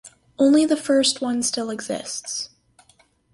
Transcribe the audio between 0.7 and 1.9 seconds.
first one still